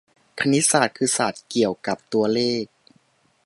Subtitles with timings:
[0.39, 2.63] คณิตศาสตร์คือศาสตร์เกี่ยวกับตัวเลข